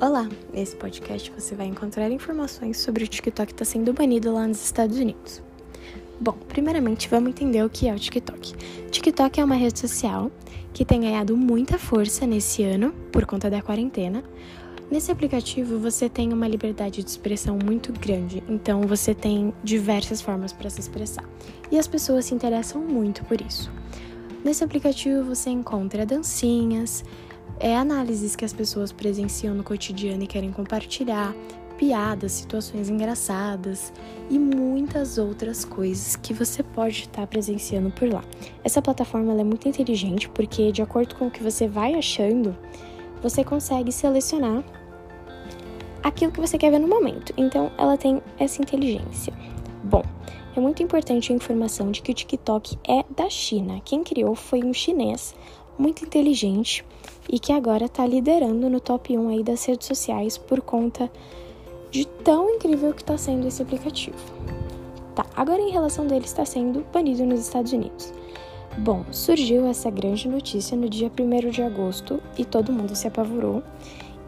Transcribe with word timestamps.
Olá! 0.00 0.28
Nesse 0.54 0.76
podcast 0.76 1.32
você 1.36 1.56
vai 1.56 1.66
encontrar 1.66 2.08
informações 2.12 2.76
sobre 2.76 3.02
o 3.02 3.08
TikTok 3.08 3.48
que 3.48 3.52
está 3.52 3.64
sendo 3.64 3.92
banido 3.92 4.32
lá 4.32 4.46
nos 4.46 4.64
Estados 4.64 4.96
Unidos. 4.96 5.42
Bom, 6.20 6.34
primeiramente 6.46 7.08
vamos 7.08 7.30
entender 7.30 7.64
o 7.64 7.68
que 7.68 7.88
é 7.88 7.92
o 7.92 7.98
TikTok. 7.98 8.54
TikTok 8.92 9.40
é 9.40 9.44
uma 9.44 9.56
rede 9.56 9.76
social 9.80 10.30
que 10.72 10.84
tem 10.84 11.00
ganhado 11.00 11.36
muita 11.36 11.80
força 11.80 12.28
nesse 12.28 12.62
ano 12.62 12.94
por 13.10 13.26
conta 13.26 13.50
da 13.50 13.60
quarentena. 13.60 14.22
Nesse 14.88 15.10
aplicativo 15.10 15.80
você 15.80 16.08
tem 16.08 16.32
uma 16.32 16.46
liberdade 16.46 17.02
de 17.02 17.10
expressão 17.10 17.58
muito 17.58 17.92
grande, 17.92 18.40
então 18.48 18.82
você 18.82 19.12
tem 19.12 19.52
diversas 19.64 20.20
formas 20.20 20.52
para 20.52 20.70
se 20.70 20.78
expressar 20.78 21.24
e 21.72 21.76
as 21.76 21.88
pessoas 21.88 22.26
se 22.26 22.34
interessam 22.36 22.80
muito 22.80 23.24
por 23.24 23.40
isso. 23.40 23.68
Nesse 24.44 24.62
aplicativo 24.62 25.24
você 25.24 25.50
encontra 25.50 26.06
dancinhas, 26.06 27.04
é, 27.60 27.76
análises 27.76 28.36
que 28.36 28.44
as 28.44 28.52
pessoas 28.52 28.92
presenciam 28.92 29.54
no 29.54 29.62
cotidiano 29.62 30.22
e 30.22 30.26
querem 30.26 30.52
compartilhar, 30.52 31.34
piadas, 31.76 32.32
situações 32.32 32.88
engraçadas 32.90 33.92
e 34.28 34.38
muitas 34.38 35.16
outras 35.16 35.64
coisas 35.64 36.16
que 36.16 36.34
você 36.34 36.62
pode 36.62 37.02
estar 37.02 37.26
presenciando 37.26 37.90
por 37.90 38.12
lá. 38.12 38.24
Essa 38.64 38.82
plataforma 38.82 39.32
é 39.40 39.44
muito 39.44 39.68
inteligente 39.68 40.28
porque, 40.28 40.72
de 40.72 40.82
acordo 40.82 41.14
com 41.14 41.28
o 41.28 41.30
que 41.30 41.42
você 41.42 41.68
vai 41.68 41.94
achando, 41.94 42.56
você 43.22 43.44
consegue 43.44 43.92
selecionar 43.92 44.64
aquilo 46.02 46.32
que 46.32 46.40
você 46.40 46.58
quer 46.58 46.70
ver 46.70 46.80
no 46.80 46.88
momento. 46.88 47.32
Então, 47.36 47.70
ela 47.78 47.96
tem 47.96 48.20
essa 48.38 48.60
inteligência. 48.60 49.32
Bom, 49.84 50.02
é 50.56 50.60
muito 50.60 50.82
importante 50.82 51.32
a 51.32 51.36
informação 51.36 51.90
de 51.92 52.02
que 52.02 52.10
o 52.10 52.14
TikTok 52.14 52.76
é 52.86 53.04
da 53.14 53.30
China. 53.30 53.80
Quem 53.84 54.02
criou 54.02 54.34
foi 54.34 54.64
um 54.64 54.74
chinês 54.74 55.34
muito 55.78 56.04
inteligente 56.04 56.84
e 57.28 57.38
que 57.38 57.52
agora 57.52 57.86
está 57.86 58.06
liderando 58.06 58.68
no 58.68 58.80
top 58.80 59.16
1 59.16 59.28
aí 59.28 59.42
das 59.42 59.64
redes 59.64 59.86
sociais 59.86 60.36
por 60.36 60.60
conta 60.60 61.10
de 61.90 62.06
tão 62.06 62.50
incrível 62.50 62.92
que 62.92 63.02
está 63.02 63.16
sendo 63.16 63.46
esse 63.46 63.62
aplicativo. 63.62 64.16
Tá, 65.14 65.26
agora 65.36 65.60
em 65.60 65.70
relação 65.70 66.06
dele 66.06 66.24
está 66.24 66.44
sendo 66.44 66.84
banido 66.92 67.24
nos 67.24 67.40
Estados 67.40 67.72
Unidos. 67.72 68.12
Bom, 68.78 69.04
surgiu 69.10 69.66
essa 69.66 69.90
grande 69.90 70.28
notícia 70.28 70.76
no 70.76 70.88
dia 70.88 71.10
1 71.10 71.50
de 71.50 71.62
agosto 71.62 72.22
e 72.36 72.44
todo 72.44 72.72
mundo 72.72 72.94
se 72.94 73.08
apavorou. 73.08 73.62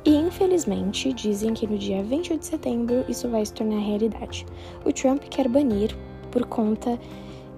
E 0.04 0.16
infelizmente 0.16 1.12
dizem 1.12 1.52
que 1.52 1.66
no 1.66 1.76
dia 1.76 2.02
20 2.02 2.38
de 2.38 2.46
setembro 2.46 3.04
isso 3.08 3.28
vai 3.28 3.44
se 3.44 3.52
tornar 3.52 3.78
realidade. 3.78 4.46
O 4.84 4.92
Trump 4.92 5.22
quer 5.24 5.46
banir 5.46 5.94
por 6.32 6.46
conta 6.46 6.98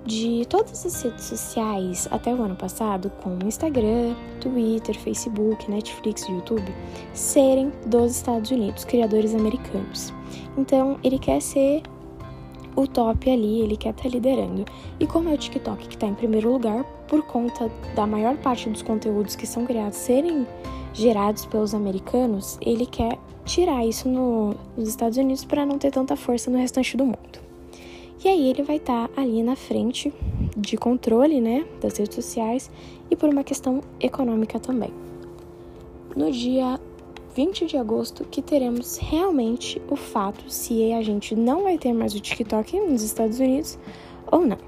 de 0.04 0.44
todas 0.48 0.84
as 0.84 1.02
redes 1.02 1.24
sociais 1.24 2.08
até 2.10 2.34
o 2.34 2.42
ano 2.42 2.56
passado, 2.56 3.10
como 3.22 3.46
Instagram, 3.46 4.14
Twitter, 4.40 4.98
Facebook, 4.98 5.70
Netflix 5.70 6.28
e 6.28 6.32
YouTube, 6.32 6.74
serem 7.12 7.72
dos 7.86 8.16
Estados 8.16 8.50
Unidos, 8.50 8.84
criadores 8.84 9.34
americanos. 9.34 10.12
Então, 10.56 10.98
ele 11.02 11.18
quer 11.18 11.40
ser 11.40 11.82
o 12.74 12.86
top 12.86 13.30
ali, 13.30 13.60
ele 13.60 13.76
quer 13.76 13.90
estar 13.90 14.04
tá 14.04 14.08
liderando. 14.08 14.64
E 14.98 15.06
como 15.06 15.28
é 15.28 15.34
o 15.34 15.38
TikTok 15.38 15.88
que 15.88 15.94
está 15.94 16.06
em 16.06 16.14
primeiro 16.14 16.50
lugar, 16.50 16.84
por 17.06 17.22
conta 17.22 17.70
da 17.94 18.06
maior 18.06 18.36
parte 18.38 18.68
dos 18.68 18.82
conteúdos 18.82 19.36
que 19.36 19.46
são 19.46 19.64
criados 19.66 19.98
serem 19.98 20.46
gerados 20.94 21.46
pelos 21.46 21.74
americanos, 21.74 22.58
ele 22.60 22.86
quer 22.86 23.18
tirar 23.44 23.84
isso 23.86 24.08
no, 24.08 24.54
nos 24.76 24.88
Estados 24.88 25.18
Unidos 25.18 25.44
para 25.44 25.64
não 25.64 25.78
ter 25.78 25.90
tanta 25.90 26.16
força 26.16 26.50
no 26.50 26.58
restante 26.58 26.96
do 26.96 27.04
mundo. 27.04 27.51
E 28.24 28.28
aí 28.28 28.48
ele 28.48 28.62
vai 28.62 28.76
estar 28.76 29.08
tá 29.08 29.20
ali 29.20 29.42
na 29.42 29.56
frente 29.56 30.12
de 30.56 30.76
controle, 30.76 31.40
né, 31.40 31.66
das 31.80 31.96
redes 31.96 32.14
sociais 32.14 32.70
e 33.10 33.16
por 33.16 33.28
uma 33.28 33.42
questão 33.42 33.82
econômica 33.98 34.60
também. 34.60 34.92
No 36.14 36.30
dia 36.30 36.78
20 37.34 37.66
de 37.66 37.76
agosto 37.76 38.24
que 38.24 38.40
teremos 38.40 38.96
realmente 38.98 39.80
o 39.90 39.96
fato 39.96 40.44
se 40.48 40.92
a 40.92 41.02
gente 41.02 41.34
não 41.34 41.64
vai 41.64 41.78
ter 41.78 41.92
mais 41.92 42.14
o 42.14 42.20
TikTok 42.20 42.78
nos 42.80 43.02
Estados 43.02 43.40
Unidos 43.40 43.78
ou 44.30 44.46
não. 44.46 44.58